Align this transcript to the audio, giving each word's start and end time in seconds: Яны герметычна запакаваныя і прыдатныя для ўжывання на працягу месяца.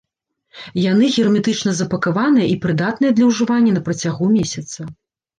Яны 0.91 1.09
герметычна 1.17 1.73
запакаваныя 1.81 2.47
і 2.53 2.55
прыдатныя 2.63 3.11
для 3.19 3.25
ўжывання 3.31 3.75
на 3.75 3.83
працягу 3.91 4.31
месяца. 4.37 4.87